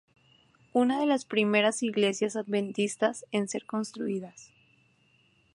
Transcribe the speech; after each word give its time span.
Una 0.73 0.99
de 0.99 1.05
las 1.05 1.25
primeras 1.25 1.83
iglesias 1.83 2.35
adventistas 2.35 3.23
en 3.31 3.47
ser 3.47 3.67
construidas. 3.67 4.49